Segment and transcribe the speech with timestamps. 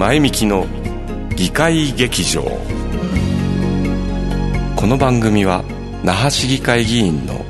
[0.00, 0.66] 前向きの
[1.36, 2.40] 議会劇場。
[4.74, 5.62] この番組は
[6.02, 7.44] 那覇市議会議員の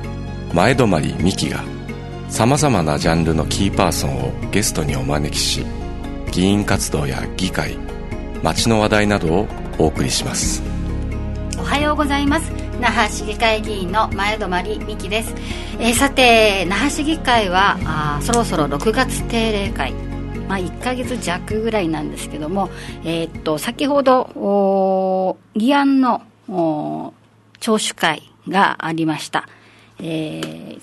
[0.53, 0.89] 前泊
[1.23, 1.63] 美樹が
[2.29, 5.65] さまざまなジャンルのキーパーソンをゲストにお招きし
[6.33, 7.79] 議員活動や議会
[8.43, 9.49] 街の話題などを
[9.79, 10.61] お送りします。
[11.57, 12.51] おはようございます。
[12.81, 14.51] 那覇市議会議員の前泊
[14.89, 15.35] 美樹です、
[15.79, 20.10] えー、さて那覇市議会はあそろそろ6月定例会。
[20.51, 22.71] まあ、1か月弱ぐらいなんですけども、
[23.05, 26.25] えー、っと先ほど議案の
[27.61, 29.49] 聴取会がありました。
[30.01, 30.81] えー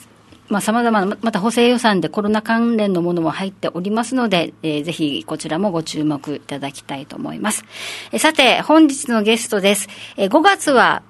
[0.47, 7.65] まあ、様々な、また補正予算でコロナ関連のものも入っておりますので、えー、ぜひこちらもご注目いただきたいと思います。
[8.13, 9.89] えさて、本日のゲストです。
[10.15, 11.03] え5月は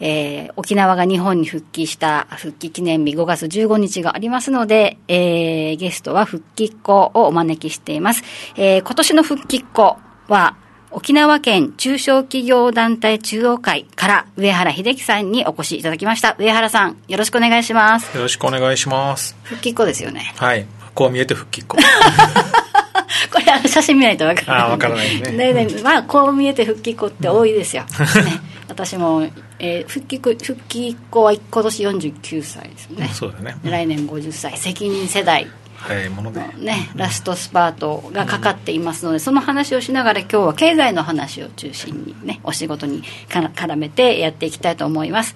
[0.00, 8.22] えー、沖縄が日本に復帰した復帰記念日5月15日がありますので、えー、ゲストは復帰っ子をお招きしています。
[8.56, 10.56] えー、今年の復帰っ子は、
[10.92, 16.34] 沖縄県中小企業団体中央会から上原秀樹さんにお越しいただきました。
[16.38, 18.16] 上原さん、よろしくお願いします。
[18.16, 19.36] よろしくお願いします。
[19.44, 20.34] 復帰っ子ですよね。
[20.36, 20.66] はい。
[20.94, 21.76] こう見えて復帰っ子。
[23.32, 24.66] これあの写真見ないと分からない。
[24.66, 25.52] あ分からないね。
[25.52, 27.84] ねねまあこう見えて復帰っ子って多いですよ。
[28.24, 29.26] ね、私も、
[29.58, 33.10] えー、復帰復帰っ子は今年49歳ですね。
[33.12, 33.56] そうだね。
[33.64, 35.46] 来年50歳責任世代。
[35.80, 45.34] 早いもので、ね、ラストスパートがかかっていますので、うん、その話をしながら今日は経済の話を中心にねお仕事に絡めてやっていきたいと思います。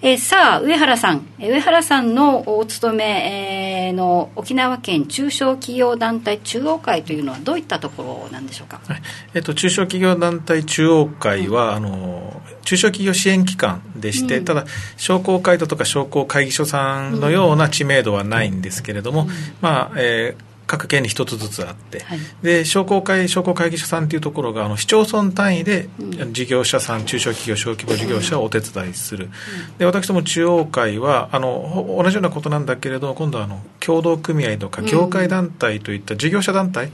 [0.00, 9.02] えー、さあ上原さん上原さんのお勤め、えー、の沖縄県中小企業団体中央会というのはどういったところなんでしょうか、はい、
[9.34, 14.64] えっと、中小企業団体中央会は、うん、あの中小企業支援機関でして、うん、ただ
[14.96, 19.28] 商工会議とか商工会議所さんのような知名度はないんですけれども、うん、
[19.60, 25.88] まあえー各県に一つずつあって、はい、で商工会商工会議所さんというところがあの市町村単位で
[26.30, 29.30] 事業者さん、中小企業小規模事業者をお手伝いする、
[29.78, 36.92] で私ども中央会はあの同じようなことなんだけれど今度はあの協同組合とか業界団体といった事業者団体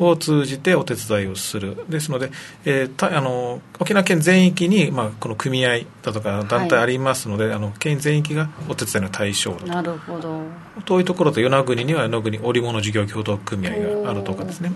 [0.00, 1.76] を通じてお手伝いをする。
[1.88, 2.30] ですので、
[2.64, 10.42] えー、たあの沖縄県全域に、まあ、この組合だとか団体ありますので、はい、あの県全域がお手伝いの対象なるほど。
[10.84, 14.72] 遠いところと与那国には与那国織物事業協同組合があるとかですね、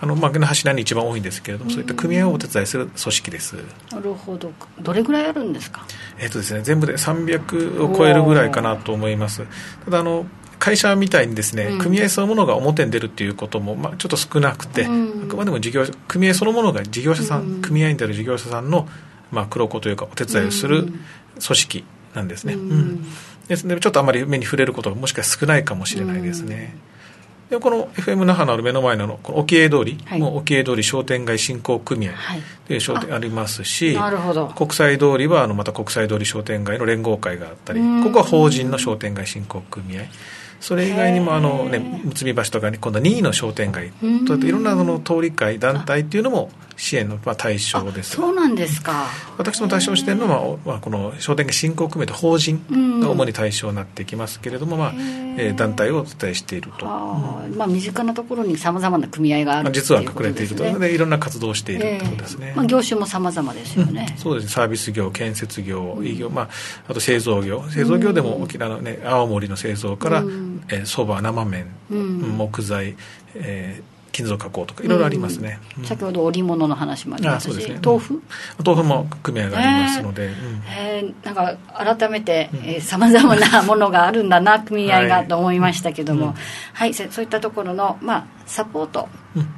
[0.00, 3.56] あのまあ、柱に一番多いんですけれども、そういった組合をお手伝いする組織です。
[3.90, 5.84] なるほど、どれぐらいあるんですか、
[6.18, 9.46] えーとですね、全部で300を超えるぐらいかなと思います。
[9.84, 10.26] ただあの
[10.58, 18.88] 会社みたいにですね、うん、組合そのものが表に出るっていうことも、まあ、ちょっと少なくて、うん、あくまでも事業組合そのものが事業者さん、うん、組合員である事業者さんの、
[19.30, 20.94] まあ、黒子というかお手伝いをする組
[21.40, 23.04] 織なんですね、うん
[23.48, 26.76] ですのでちょっとあまり目に触れることがもしかしたら少ないかもしれないですね。
[27.50, 32.12] でこの FM 那覇のある目の前のこの沖江通り、はい、も沖江通り商店街振興組合
[32.66, 32.76] とい。
[32.76, 34.48] う商店ありますし、なるほど。
[34.48, 40.02] 国際通りはあのまた国際通り商店街の連合会があったりここは法人の商店街振興組合。
[40.60, 43.92] それ以外にもあの、ね、むつみ橋とかに今度は任意の商店街
[44.26, 48.16] といろんなその通り会団体っていうのも支援の対象です。
[48.16, 49.06] そうなんですか。
[49.38, 52.62] 私の対象しているのは、まあ、この商店街振興組合と法人
[53.00, 54.92] が主に対象になってきますけれども、まあ
[55.38, 60.78] えー、団体をお伝えしていると、まあ、身近なところにさまざまな組合がある、まあ、実は隠れていると。
[60.78, 64.44] でいろんな活動をしているということですね、まあ、業種もさまざまですよね、うん、そうです。
[64.44, 66.48] ねサービス業建設業営業、まあ、
[66.88, 67.64] あと製造業。
[67.70, 70.22] 製造業でも沖縄の、ね、青森の製造から
[70.84, 72.96] そば、えー、生麺、木材、
[73.34, 78.22] えー金属加工とかいろいろありますね、うん、先ほど織物の話もありましたし、ね、豆腐？
[78.64, 80.30] 豆腐も組合がありますので、
[80.70, 81.12] え。
[81.22, 81.56] ー、なんか
[81.96, 82.50] 改めて
[82.80, 86.36] さまざまなものがあるんだな組合がと思いましたけども、はい、
[86.74, 89.48] はい、そういったところの、まあ、サポート、うん、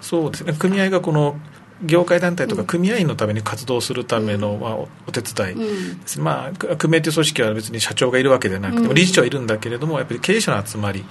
[0.00, 0.52] そうですね。
[0.54, 1.36] 組合がこの
[1.82, 5.54] 業界団体とか組合員のために活動するための、まあ、お手伝い。
[5.54, 11.04] です、まあ、組合という組織は別に社長がいるわけではなくても、理事長はいるんだけれどもやっぱり経営者の集まり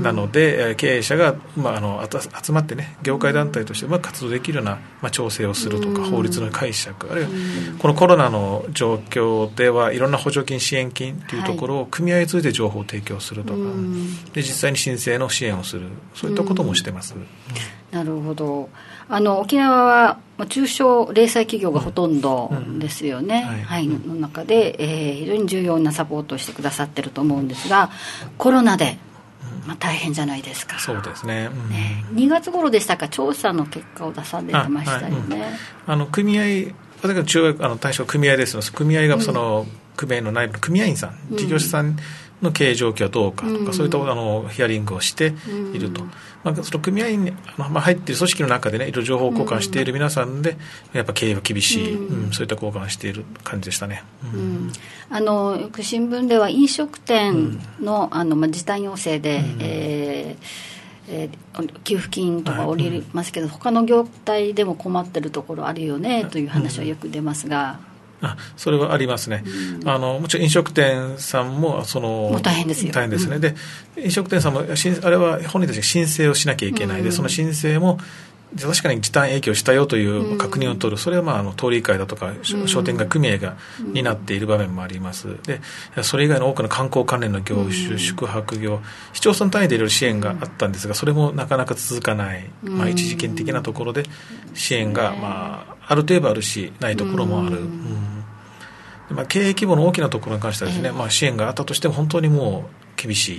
[0.00, 2.08] なので、経営者が、まあ、あの
[2.42, 7.30] 集まってね業界団体としてうまく活動できるような、まあ、調整をするとか、法律の解釈あるいは
[7.78, 13.60] このコロナの状況ではいろんな補助金支援金というところを組合通じて情報を提供するとか、
[14.32, 15.88] で実際に申請の支援をする。
[16.14, 17.14] そういったこともしてます。
[17.92, 18.70] なるほど。
[19.08, 20.18] あの沖縄は
[20.48, 23.54] 中小零細企業がほとんどですよね、うん。
[23.54, 27.90] うん、はい、はい、の中で、えー、非常に重要なサポートをしてくださってると思うんですが
[28.38, 28.96] コロナで、
[29.66, 30.78] まあ、大変じゃないですか。
[30.78, 32.04] そうですね,、うん、ね。
[32.14, 36.72] 2月頃でしたか調査の結果を出されてましたよね、あの組合
[37.02, 39.66] 私が中学あの対象組合ですの組合がその、
[39.96, 41.98] 組合の内部の組合員さん、事業者さん
[42.42, 45.32] の経営状況はどうかとか、うん、そういったあのヒアリングをして
[45.72, 46.10] いると、うん、
[46.44, 50.56] まあ、その組合にあの、まあ、入っている組織の中でねいろいろ情報交換している皆さんで、
[50.92, 54.02] やっぱ経営は厳しい、うん、そういった交換をしている感じでしたね、
[55.10, 60.72] あのよく新聞では飲食店の,、あのまあ、時短要請で、うん、えー
[61.08, 67.91] えー、給付金とか降りますけど、はいうん、他の業態でも困ってるところあるよねという話はよく出ますが。
[68.22, 69.44] あそれはありますね、
[69.82, 72.92] うん、あのもちろん飲食店さんもその大変ですよ。
[72.92, 73.54] 大変ですね、うん、で
[73.96, 77.02] 飲食店さんもあれは本人たちが申請をしなきゃいけない。
[77.02, 77.98] で、うん、その申請も
[78.60, 82.34] 確かに時短営業したよという確認を取る、それはまああの通り会だとか、
[82.66, 85.60] 商店街組合がになっている場面もあります、で
[86.02, 88.80] それ以外の多くの観光関連の業種、宿泊業、
[89.14, 94.04] 市町村単位でいろいろ支援があったんですが、それもなかなか続かない、まあ、一時金的なところで
[94.52, 97.60] 支援が、まあ、ある程度あるし、ないところもある。
[99.12, 102.64] まあ、経営規模の大きなところに関してはですね、まあ、支援があったとしても本当にも
[102.98, 103.38] う厳しい。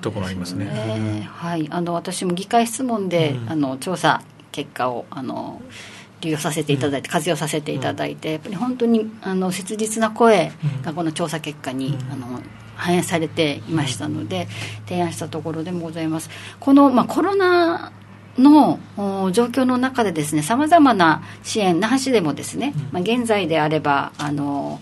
[0.00, 0.66] ところありますね。
[0.66, 1.28] ね。
[1.30, 4.22] はい、あの私も議会質問で、うん、あの調査
[4.52, 5.60] 結果をあの
[6.20, 10.52] 利用させていただいて、活用させていただいて、やっぱり本当にあの切実な声
[10.82, 12.40] がこの調査結果に、あの
[12.76, 14.46] 反映されていましたので、
[14.86, 16.30] 提案したところでもございます。
[16.60, 17.92] この、まあ、コロナ
[18.38, 18.78] の
[19.32, 24.80] 状況の中でですねさまざまな支援那覇市でもですね、まあ、現在であればあの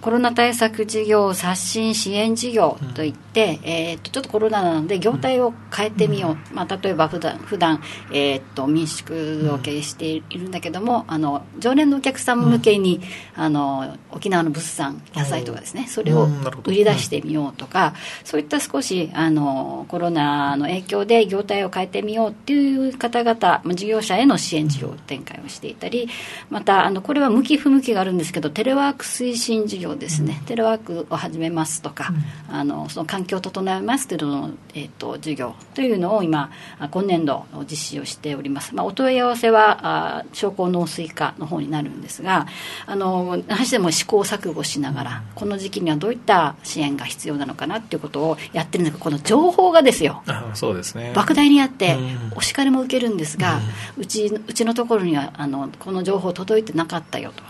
[0.00, 13.00] コロナ対策事業刷新支援事業といって、うん、えーと、ちょっとコロナなので業態を変えてみよう、うん、まあ、例えば普段普段、えーと、民宿を経営しているんだけども、あの常連のお客さん向けに、
[13.34, 16.28] あの沖縄の物産野菜とかですねそれを
[16.64, 17.94] 売り出してみようとか、
[18.24, 26.08] そういった少しあのコロナの影響で業態を変えてみようっていう方々事業者への支援事業展開をしていたり
[26.50, 32.12] またあのこれは向き不向きがあるんですけどテレワーク推進事業業ですね、テレワークを始めますとか、
[32.50, 36.50] あのその環境を整えますというのの、えーと、授業というのを今
[36.90, 42.46] 今年度実施をしております、まあ、お問い合わせはあ商工農水課の方になるんですが
[42.86, 51.12] あの話でも試行錯誤しながらこの時期にはどういった支援が必要なのかなっていうことをやってるんですがこの情報がですよあそうですね。
[51.14, 51.96] 莫大にあって、
[52.34, 53.60] お叱りも受けるんですが、
[53.96, 57.42] うちうちのところにはあのこの情報届いてなかったよと。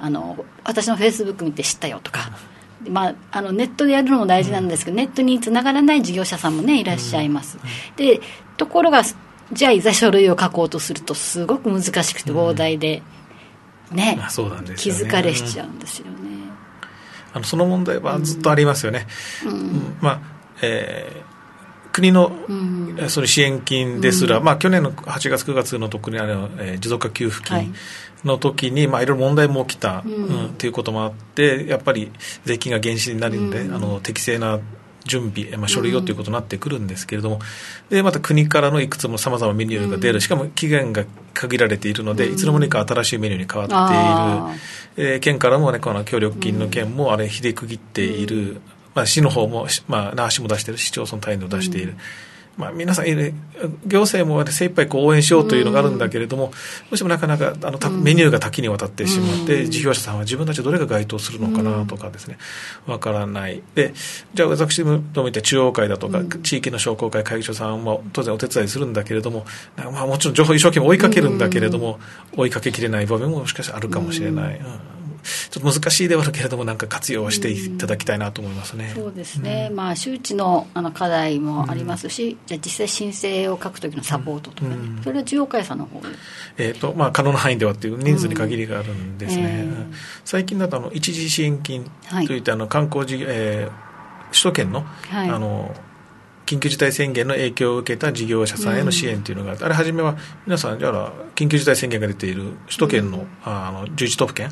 [0.00, 2.30] ね、あの私のフェイスブック見て知ったよとか、
[2.88, 7.58] まあ、あのネットでやるのも大事なんですけど、ネットにつながらない事業者さんもねいらっしゃいます、
[7.96, 8.20] で
[8.56, 9.02] ところが
[9.52, 13.02] じゃあいざ書類を書こうとするとすごく難しくて膨大で、
[13.90, 14.18] ね,、
[14.76, 16.12] 気疲れしちゃうんですよね、
[17.32, 19.06] あのその問題はずっとありますよね、
[19.46, 19.96] うん。
[20.00, 20.20] まあ
[20.62, 21.39] えー
[21.92, 22.32] 国の,、
[23.08, 27.74] その支援金ですら、まあ、去年の8月、9月の特にあの、えー、持続化給付金
[28.24, 30.54] の時に、まあ、いろいろ問題も起きた、うん。
[30.58, 32.12] ということもあってやっぱり
[32.44, 34.60] 税金が減少になるので、あの適正な
[35.04, 37.40] 準備、まあ、書類をということになってくるんですけれども、
[37.88, 41.04] でまた国からのいくつもさまざまメニューが出る、しかも期限が
[41.34, 44.48] 限られているので、いつの間にか新しいメニューに変わっ
[44.96, 48.60] ている、えー、県からも、ね、この協力金の件もあれ、ひで区切っている、
[48.94, 51.94] まあ、市の方も、まあ、那覇市も出している、市町村単位で出している。
[52.60, 53.06] まあ、皆さん、
[53.86, 56.52] 行政も精一杯こう応援しようというのがあるんだけれども、ど
[56.92, 62.36] うしてもなかなかあのメニューが多岐にわたってしまって、事業者さんは自分たちどれが該当するのかなとかですね、
[62.86, 63.62] わからない。
[63.74, 63.94] で、
[64.34, 71.98] じゃあ私どもいった中央会だとか、地域の商工会会議所さんも当然お手伝いするんだけれども、まあ、もちろん情報一生懸命追いかけるんだけれども、
[72.36, 74.56] 追いかけきれない場面ももしかしたらあるかもしれない。
[74.56, 74.99] うん
[75.50, 86.00] ちょっと難しいではあるけれども、なんか活用していただきたいなと思いますね、そうですね、うん、まあ、周知のあの課題もありますし、うん、じゃあ、実際、申請を書くときのサポートとか、ね、うん、それは需要会さんの方
[86.56, 91.90] えーとまあ、可能な範囲ではっていう人数に限りがあるんですね、えー、最近だとあの一時支援金
[92.26, 93.70] といって、あの観光事業、えー、
[94.30, 95.74] 首都圏の,、はい、あの
[96.50, 100.16] 緊急事態宣言の影響を受けた事業者さんへの支援というのがあって、うん、あれ初めは
[100.46, 104.50] 皆さんじゃあ緊急事態宣言が出ている首都圏のうん、あの11都府県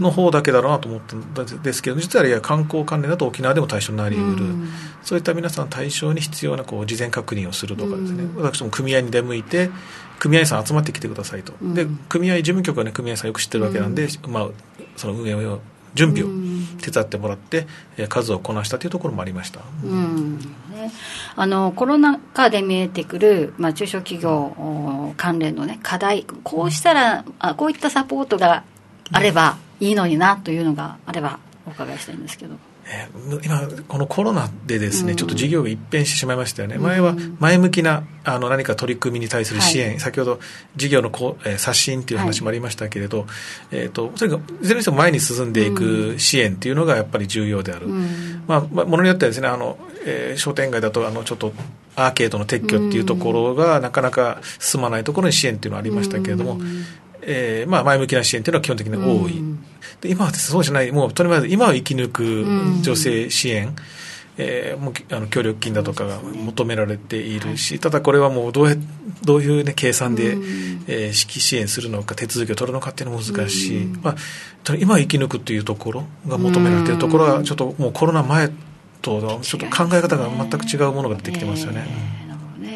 [0.00, 4.68] の方だけだろうなと思ったんですけど実はいや観光関連だと沖縄でも対象になりうる、うん、
[5.02, 9.70] そういった皆さん対象に必要なこう事前確認をするとかですね、私も組合に出向いて
[10.18, 14.48] 組合さん集まってきてくださいと、で組合事務局はね組合さんよく知ってるわけなんで、まあ、
[14.96, 15.60] その運営を
[15.94, 16.26] 準備を
[16.82, 17.66] 手伝ってもらって、
[18.08, 19.60] 数をこなしたというところもありました。
[19.84, 20.92] うんね、
[21.34, 28.64] あのコロナ禍で見えてくる、まあ、中小企業関連の、ね、課題こうしたらあこういったサポートが
[29.12, 32.56] あればいいのになというのがあればお伺いしたいんですけど。
[32.88, 40.38] えー、今、このコロナでですね、うん、ちょっと事業が一変してしまいましたよね、前は前向きなあの何か取り組みに対する支援、はい、先ほど
[40.76, 43.26] 事業のこ、えー、刷新という話もありましたけれど、はい、
[43.72, 51.52] えーと、それがいずれにしても前に進んでいく支援というのがやっぱり重要である、うん、まあ、ものによってはですねあの、えー、商店街だとあのちょっと
[51.96, 56.60] アーケードの撤去っていうところがなかなか進まないところに支援っていうのはありましたけれども、
[57.22, 59.42] えーまあ、前向きな支援というのは基本的に多い、
[60.00, 62.44] で今はそうじゃない、もうとりあえず今を生き抜く
[62.82, 63.74] 女性支援、
[64.38, 68.78] えー、もうあの協力金だとかが求められているし、ただこれはもうどう
[69.22, 70.32] どういう、ね、計算で、
[70.86, 78.50] えー、支援するのか、手続きを取るのかっていうのは難しい、まあ、今生き抜くというところが求められているところは、ちょっともうコロナ前
[79.00, 82.25] とちょっと考え方が全く違うものが出てきてますよね。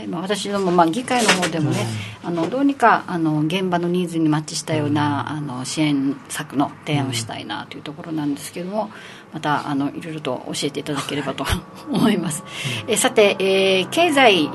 [0.01, 1.87] ねまあ、私ども、まあ、議会の方でもね、
[2.23, 8.91] うん、あのどうにかあの現場のニーズにマッチしたような、うん、あの支援策の提案をしたいなというところなんですけども、
[9.33, 11.45] またあのいろいろと教えていただければと
[11.91, 12.43] 思います、
[12.87, 14.49] えさて、えー、経済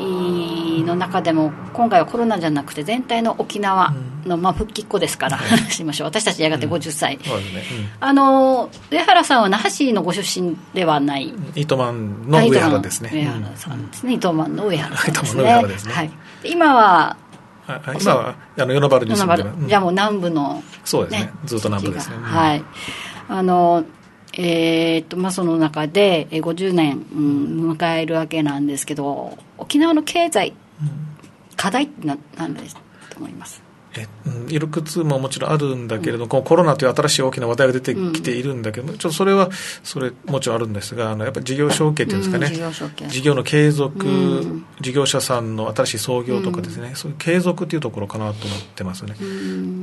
[0.83, 3.93] の中でも今回はコロナじゃなくて全体の沖縄
[4.25, 6.07] の、まあ、復帰っ子ですから、しましょう。
[6.07, 7.19] 私たちやがて50歳、
[7.99, 11.33] あの上原さんは那覇市のご出身ではない。
[11.55, 13.11] 糸満の上原ですね。
[13.13, 13.87] 上原さん。
[13.87, 15.93] ですね、糸満の上原さんですね。
[15.93, 16.11] はい、
[16.43, 17.17] 今は
[17.99, 21.31] 今はあの与那原に住んでじゃあもう南部の、そうですね。
[21.45, 22.63] ずっと南部ですね、はい。
[23.27, 23.83] あの
[24.37, 30.89] えーとまあ、その中で50年、うん、迎えるわけなんですけど沖縄の経済、うん、
[31.55, 32.75] 課題って何です
[33.11, 33.63] と思います
[33.97, 34.07] え
[34.49, 39.49] いるくつももちろんあるんだけれども、うん、このコロナという新しい大きな話題が出てきているんだけど、うん、ちょっとそれは
[39.83, 49.15] それもちろんあるんですがあのやっぱり事業承継っていうんですかね、うん、事業の継続、事業者さんの新しい創業とかですね、そういう継続っていうところかなと思ってますね、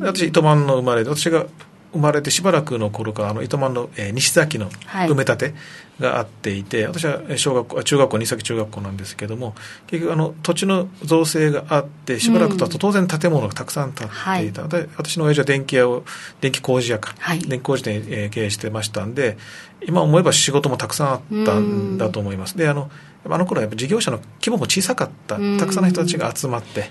[0.00, 1.46] 私糸満の生まれで私が
[1.92, 5.54] 生まれてしばらくの頃からあの糸満の、えー、西崎の埋め立て
[6.02, 9.54] があっていて、はい、私は小学校中学校西崎中学校なんですけども
[9.86, 16.04] 結局あの土地の造成があってしばらく経つと当然建物がたくさん建っていた、うん、で私の親父は電気屋を
[16.42, 19.38] 電気工事屋か、はい、電気工事店、えー、経営してましたんで
[19.86, 22.88] 今思えば仕事もたくさんあったんだと思います、であの
[23.28, 25.38] あの頃はやっぱ事業者の規模も小さかった。
[25.58, 26.90] たくさんの人たちが集まって、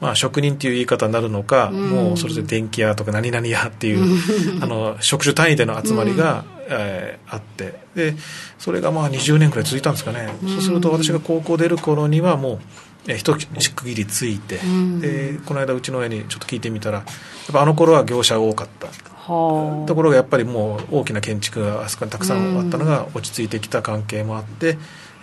[0.00, 7.74] まあ、職人っていう言い方になるのか、うん、もうそれで電気屋とか何々屋っていうあの職種単位での集まりが、うん、えー、あって。
[7.94, 8.14] で
[8.58, 12.60] それがまあ20年くらい続いたんですかね、うん、そうすると私が高校出る頃にはもう
[13.08, 14.56] え一区切りついて、
[15.00, 17.06] でこの間うちの親にちょっと聞いてみたらやっ
[17.52, 18.88] ぱあの頃は業者が多かった。
[19.26, 24.76] ところがやっぱりもう大きな建築があそこにたくさんあったのが落ち着いてきた関係もあって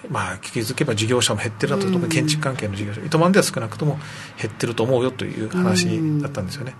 [0.09, 3.05] まあ、気づけば事業者も減ってるなと特に建築関係の事業者。
[3.05, 3.99] 糸満では少なくとも
[4.41, 6.75] 減ってると思うよという話だったんですよね。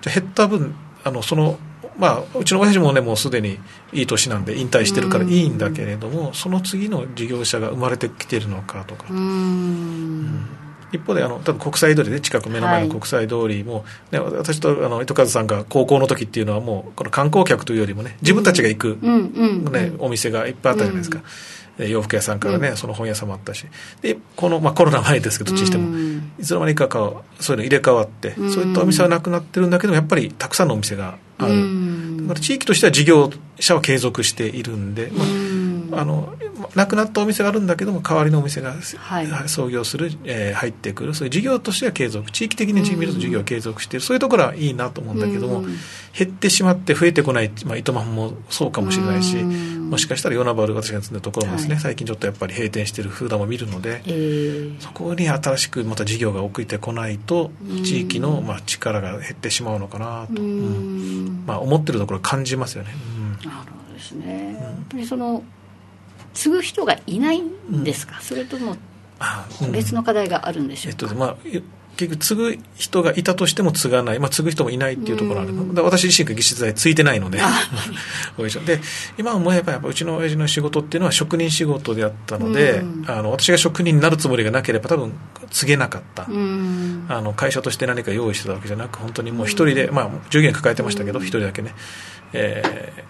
[0.00, 0.74] じゃ減った分
[1.04, 1.58] あのその
[2.00, 3.58] まあ、うちの親父もねもうすでに
[3.92, 9.04] いい年なんで引退してるからいいんだけれども、その次の事業者が生まれてきてるのかとか。
[9.10, 10.46] うん。
[10.92, 21.22] 一方であの多分国際通りで、ね、近く目の前の国際通りも、ね、私とあの糸数さんが高校の時っていうのはもうこの観光客というよりもね自分たちが行く、ねお店がいっぱいあったじゃないですか。
[21.88, 23.66] 洋服屋さんからね、うん、その本屋さんもあったし。
[24.02, 35.10] でこの、まあ、コロナ前ですけどどっちにしても、うん、いつの間にかかそういうの入れ替わって、うん、そういったお店はなくなってるんだけどやっぱりたくさんのお店がある、だから地域としては事業者は継続しているんで、
[35.90, 36.34] まあ、あの
[36.74, 41.14] なくなったお店があるんだけども代わりのお店が、はい、創業する、えー、入ってくる。
[41.14, 42.30] そういう事業としては継続。
[42.30, 45.62] 地域的に見ると事業は継続している、そういうところはいいなと思うんだけども、
[46.16, 49.36] 減ってしまって増えてこない、まあ、糸満もそうかもしれないし、
[49.90, 57.50] もしかしたら与那原私が住んだところもですね、はい、最近ちょっとやっぱり閉店している風土も見るので、えー、そこに新しくまた事業が送ってこないと
[57.84, 61.44] 地域のまあ力が減ってしまうのかなと、うん。
[61.44, 62.94] まあ、思ってるところ感じますよね。
[63.42, 65.42] うん、なるほどですね、やっぱりその
[66.32, 68.76] 継ぐ人がいないんですか、それとも
[69.72, 71.36] 別の課題があるんでしょうか、えっとまあ
[72.00, 77.40] 結局継ぐ人がいたとしても継がない、まあ、継ぐ人もいないっていうところある、う私自身が技術代ついてないので。
[78.64, 78.80] で
[79.18, 85.12] 今思えばやっぱうちの親父の仕事っていうのは職人仕事であったので、あの私が職人になるつもりがなければ多分
[85.50, 91.74] 継げなかった、あの会社として何か用意してたわけじゃなく本当にもう一人で、まあ、従業員抱えてましたけど一人だけね、
[92.32, 93.02] えー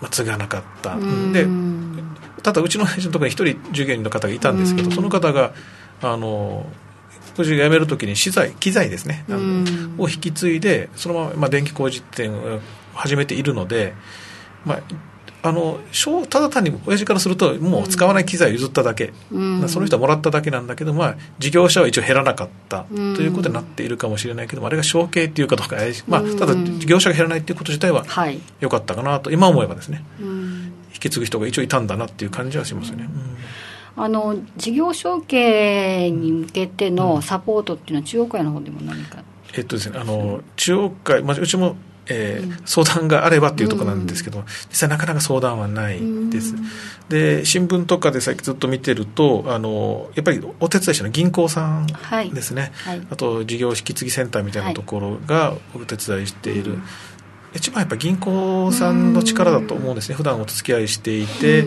[0.00, 0.96] まあ、継がなかった、
[1.32, 1.46] で
[2.42, 5.52] ただうちの親父のところに一人従業員の方がいたんですけど、その方が
[6.00, 6.66] あの
[7.36, 9.24] 工事が辞めるときに資材機材ですね、
[9.98, 12.60] を引き継いでそのまま、まあ、電気工事店を
[12.94, 13.94] 始めているので、
[14.64, 14.80] まあ、
[15.46, 15.78] あの
[16.30, 22.84] ただ単に親父からするともう使わない機材を譲っただけ、うん、その人はもらっただけなんだけど、まあ、事業者は一応減らなかった。
[22.84, 25.76] ということになっているかもしれないけど、あれが承継っていうかとか、
[26.06, 28.06] まあ、ただ事業者が減らないっていうこと自体は
[28.60, 30.02] 良かったかなと今思えばですね。
[30.94, 33.06] 引き継ぐ人が一応いたんだなっていう感じはしますね。
[33.96, 39.22] あの事業承継に向けてのサポートっていうのは中央会の方でも何か、
[39.56, 46.54] えっとですね、あの中央会、まあ、うちもえー、相談があればっていうところなんですけど、実際なかなか相談はないです。
[47.08, 52.98] で、新聞とかで最近ずっと見てると、あの、やっぱりお手伝いしてるの銀行さんですね、はい。
[52.98, 56.78] はい、あと事業引き継ぎセンターみたいなところがお手伝いしている。
[57.54, 61.64] 一番やっぱり銀行さんの力だと思うんですね、普段お付き合いしていて、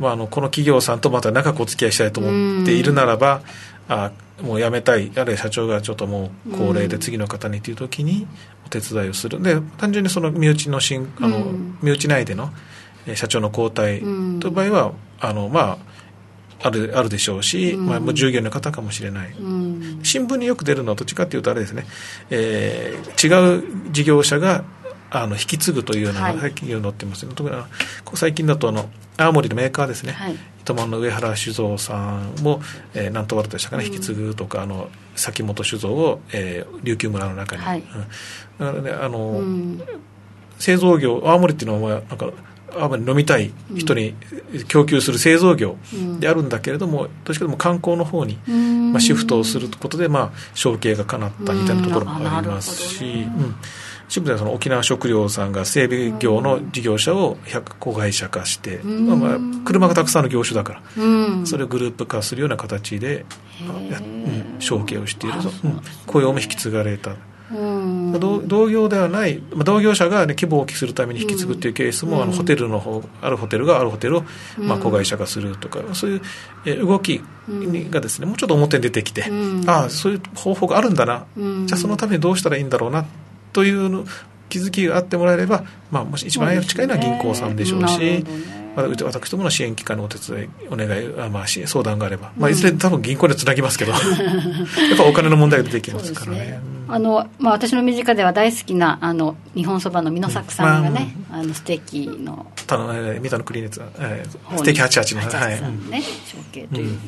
[0.00, 3.42] まあ、あのこの企業さんとまた長くお付き合いしたいと思っているならば、
[3.88, 4.10] あ
[4.42, 8.26] もう辞めたい、あるいは社長がちょっともう高齢で次の方にというときに
[8.66, 11.52] お手伝いをする、で単純にその身内の新あの、
[11.82, 12.50] 身内内での
[13.14, 15.78] 社長の交代という場合は、あのまあ、
[16.62, 19.34] あるあるでしょうし、まあ、従業員の方かもしれない、
[20.02, 21.84] 新聞によく出るのはどっちかというとあれですね、
[22.30, 24.64] えー、違う事業者が
[25.10, 27.56] あの引き継ぐというような、はい、最近載ってます、ね、特に
[28.14, 32.60] 最近だとあの青森のメーカーですね、はい、糸満の上原酒造さんも、
[32.94, 37.82] えー、何とかでしたかね、引き継ぐとかあの崎本酒造を、えー、琉球村の中に、はい。
[38.60, 39.82] うん、ねあの、うん、
[40.58, 42.30] 製造業青森っていうのはなんか
[42.72, 44.14] 青森飲みたい人に
[44.68, 45.76] 供給する製造業
[46.20, 48.38] であるんだけれども、うん、どっちかとも観光の方に、
[48.92, 53.04] まあ、シフトをすることで、まあ、承継がかなったみたいなところもありますし。
[53.04, 53.56] うん
[54.10, 63.24] 一部ではその沖縄食料さんが整備業の事業者を100子会社化して、まあ、まあ車がたくさんの業種だから、それをグループ化するような形で、
[63.62, 67.14] うん、承継をしている、うん、雇用も引き継がれた。
[67.52, 74.24] 同業ではない、まあ、同業者が、ね、規模を大きくするために引き継ぐっていうケースも、あのホテルの方あるホテルがあるホテルを、
[74.58, 76.22] まあ、子会社化するとか、そういう
[76.66, 77.20] え動き
[77.90, 79.24] がですねもうちょっと表に出てきて、
[79.66, 83.06] ああそういう方法があるんだな、じゃあそのためにどうしたらいいんだろうな
[83.52, 84.04] というの
[84.48, 88.24] 気づきがあってもらえれば、まあ、もし一番近いのは銀行さんでしょうし、
[88.76, 94.00] 私どもの支援機関のお手伝いお願いあ、まあ、相談があれば、まあ、いずれ多分銀行につなぎますけど やっ
[94.96, 96.60] ぱお金の問題が出てきますからね。
[96.88, 101.32] あのまあ、私の身近では大好きなあの日本そばの美濃作さんがね、うん。
[101.32, 102.46] まあ、あのステーキの。
[102.66, 106.02] たの、えー、三田のクリーネツ、えー、ステーキ88の、はい、ね
[106.52, 106.98] という、うん、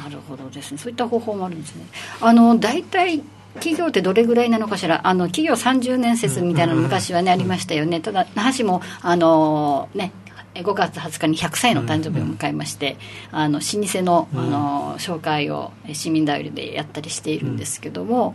[0.00, 0.78] なるほどですね。
[0.78, 1.86] そういった方法もあるんですね。
[2.20, 3.20] あの大体
[3.54, 10.12] 企業ってどれぐらいなのかしら、あの企業30年説みたいなの昔はね、ありましたよね、ただ、那覇市もあの、ね、
[10.54, 12.96] 5月20日に100歳の誕生日を迎えまして、
[13.32, 18.34] あの老舗のあの紹介を市民代理でやったりしているんですけども、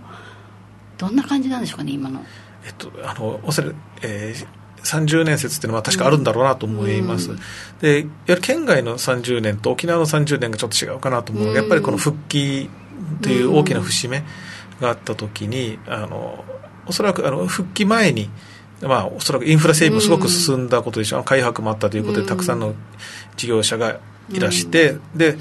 [0.97, 2.23] どんな感じなんでしょうかね、今の。
[2.65, 4.47] えっと、あのおそらく、えー
[4.85, 7.39] 30年説っていうのは確かあるんだろうなと思います、うん、
[7.81, 8.05] で
[8.39, 11.45] 県外の30年と沖縄の30年がちょっと違うかなと思う。
[11.47, 12.69] ので、うん、やっぱりこの復帰
[13.23, 14.23] という大きな節目、うん
[14.81, 16.43] があった時にあの
[16.87, 18.29] おそらくあの復帰前に
[18.81, 22.75] まあ、おそらくインフラ整備もすごく進んだことでしょう、うん、開発もあったということで、たくさんの
[23.37, 25.37] 事業者がいらして、うん、で、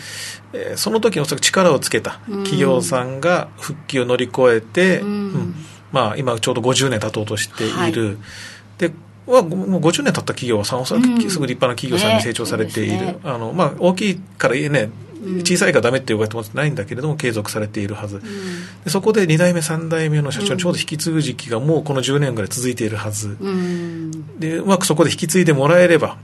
[0.52, 5.54] えー、その時におそらく力をつけた企業さんが復帰を乗り越えて、うん、うん、
[5.92, 8.92] まあ、今ちょうど50年経とうとしている、はい、で
[9.26, 14.90] はもう50年経った企業はおそらくすぐ立派な企業さんに成長されている、ねね、あのまあ、大きいからね
[15.40, 18.20] 小さいからダメって言われてもないんだけれども継続されているはず、
[18.84, 23.36] でそこで2代目3代目の社長にちょうど引き継ぐ時期がもうこの10年ぐらい続いているはず、
[24.38, 26.18] でうまくそこで引き継いでもらえれば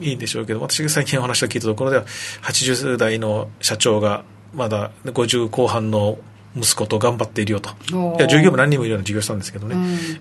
[0.00, 2.04] いいんでしょうけど、私が最近お話を聞いたところでは
[2.42, 6.18] 80代の社長がまだ50後半の
[6.56, 7.70] 息子と頑張っているよと。
[7.70, 9.76] いや、従業員も何人もいるような事業したんですけどね。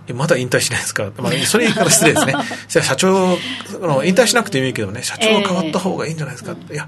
[0.10, 1.12] うん、まだ引退しないですか。
[1.18, 2.34] まあ、それから失礼ですね。
[2.68, 3.38] 社長、
[4.04, 6.56] 引退しなくてもいいけどね、社長が変わった方がいいんじゃないですか。
[6.70, 6.88] えー、いや、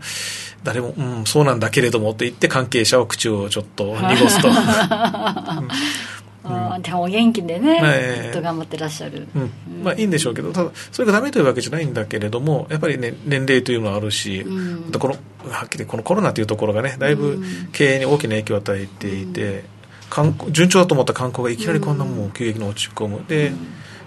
[0.63, 4.49] 誰も、うん、そうなんだけれどもって言って関係者は口をちょっと濁すと。
[6.47, 9.51] うん、でもお元気でね、えー、ずっと頑張ってらっしゃる、うん。
[9.83, 15.15] まあ、いいんでしょうけどただそれがダメというわけじゃないんだけれどもやっぱり、ね、年齢というのはあるし、うん、この
[15.51, 19.63] はっきりこのコロナというところがねだいぶ経営に大きな影響を与えていて、
[20.09, 23.25] 観光順調だと思った観光がいきなりこんなもう急激に落ち込む。
[23.27, 23.51] で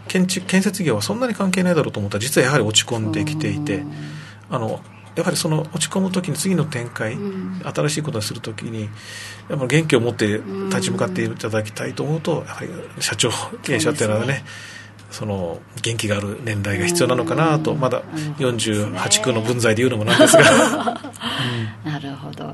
[0.08, 3.84] 建築建設業はそんなに関係ないだろうと思ったら実はやはり落ち込んできていて
[4.50, 4.80] あの
[5.18, 8.88] やはりその落ち込む時に次の展開、うん、新しいことをする時に
[9.48, 13.30] やっぱ元気を持って立ち向かっていただきたいと思うとやはり社長
[13.62, 14.44] 経営者っていうのはね
[15.10, 18.02] その元気がある年代が必要なのかなと、まだ
[18.38, 20.42] 48区の分際で言うのもなんですが、
[21.82, 22.44] なるほど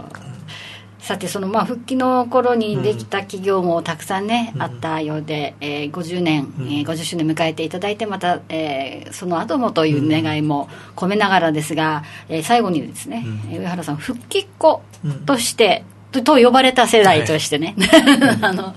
[1.05, 14.81] さてそのまあ復帰の頃にできた企業もたくさんね、うん、あったようで、えー、50年、うん、えー、50周年迎えていただいてまた、えー、その後もという願いも込めながらですが、えー、最後にですね、うん、上原さん復帰っ子
[15.27, 18.75] として、とと呼ばれた世代としてね、はい、 あの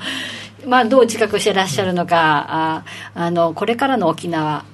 [0.68, 2.84] まあ、どう自覚してらっしゃるのか、あ
[3.16, 4.66] あのこれからの沖縄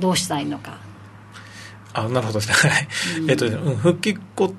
[0.00, 0.78] どうしたいのか。
[1.92, 2.40] あなるほど。
[2.40, 2.88] ですね、はい
[3.28, 4.52] えっと、復帰っ子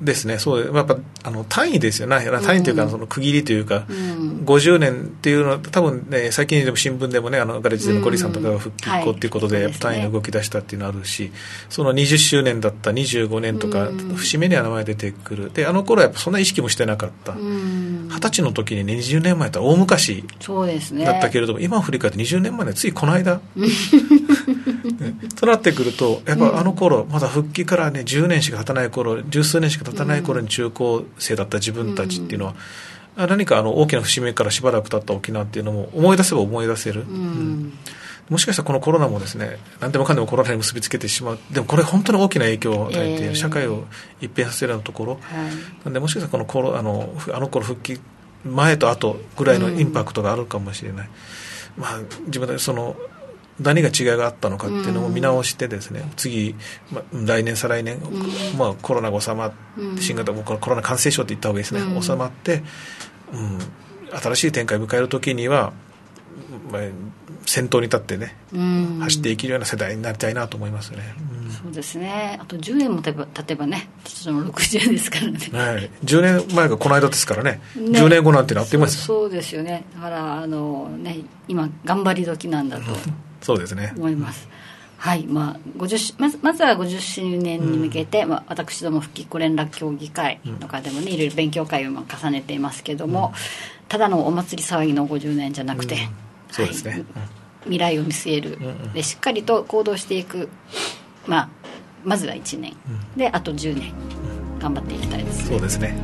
[0.00, 11.32] ですね、そうやっぱあの単位ですよね、単位というか、その区切りというか、うん、50年っていうのは、多分ね、最近でも新聞でもね、あのガレージでのゴリさんとかが復帰っ子っていうことで、やっぱ単位が動き出したっていうのあるし、
[11.68, 20.24] その20周年だった25年とか、節目には名前出てくる、で、あの頃はやっぱそんな意識もしてなかった、二十歳の時に、ね、20年前と大昔
[21.04, 23.40] だったけれども、今振り返って20年前でついこの間。
[25.38, 32.54] となってくると、やっぱあの頃、まだ復帰からね、10年しか経たない頃、十数年しか経たない頃に中高生だった自分たちっていうのは、
[33.16, 37.02] うん、何かあの大きな節目からしばらく経った沖縄っていうのも思い出せば思い出せる。
[37.02, 37.72] うん。
[38.28, 41.38] もしかしたらこのコロナもですね何でもかんでもコロナに結びつけてしまう。
[41.50, 43.84] でもこれ本当に大きな影響を与えて、えー、社会を
[44.20, 47.98] 一変させるようなところ、はい、なんでもしかしたらこのコロあのあの頃復帰
[48.44, 51.08] 前と後ぐらいのインパクトがあるかもしれない、
[51.76, 52.96] うん、まあ自分でその
[53.60, 56.54] 何が違いがあったのかっていうのも見直してですね、うん、次、
[56.92, 59.50] ま、来年再来年、うん、まあ、コロナが収まっ
[59.96, 62.62] て、新型コロナ感染症って言った方がいいですね、うん、収まって、
[63.32, 63.58] うん、
[64.18, 65.72] 新しい展開を迎える時には、
[66.70, 66.82] まあ、
[67.46, 68.36] 先頭に立ってね、
[69.00, 70.98] 走っていけるような世代になりたいなと思いますね。
[71.62, 72.38] そうですね。
[72.40, 77.60] あと10年も経てばねその60ですからね、はい、10年前がこの間ですからね。
[77.74, 78.00] ね。
[78.00, 79.84] 10年後なんてなってますそうですよね。
[79.94, 82.84] だからあのね今頑張り時なんだと
[83.40, 83.92] そうですね。
[83.96, 84.48] 思います、
[84.96, 95.96] はいまあ、50まずまずは50周年に向けて、うん、まあ、私ども復帰っ子連絡協議会とかでもね、うん、いろいろ勉強会を重ねていますけども、うん、ただのお祭り騒ぎの50年じゃなくて、
[96.50, 97.04] そうですね、
[97.62, 98.58] 未来を見据える、
[98.92, 100.48] でしっかりと行動していく、
[101.26, 101.48] まあ、
[102.04, 102.74] まずは1年、
[103.16, 103.92] であと10年。
[104.58, 105.50] 頑張っていきたいですね。
[105.50, 105.96] そうですね、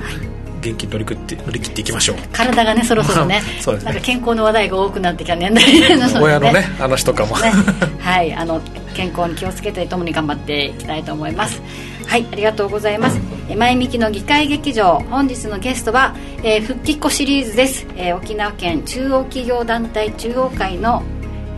[0.00, 0.33] はい
[0.64, 2.16] 元気に乗り切って乗り切っていきましょう。
[2.32, 3.92] 体がねそろそろね そうですね。
[3.92, 5.64] なんか健康の話題が多くなってきた年代
[5.96, 7.52] の、ね、親のね話とかも、ね、
[8.00, 8.60] はいあの
[8.94, 11.60] 健康に気をつけてともに頑張っていきたいと思います。
[12.06, 13.20] はいありがとうございます。
[13.54, 21.02] 前向きの議会劇場本日のゲストは、えー、復帰っ子シリーズです、えー、沖縄県中央企業団体中央会の、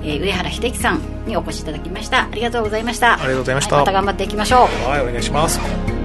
[0.03, 2.25] えー、上原秀樹さんにお越しいただきました。
[2.25, 3.15] ありがとうございました。
[3.15, 4.89] ありがとうございました、はい、また頑張っていきましょう。
[4.89, 5.96] はいお願いします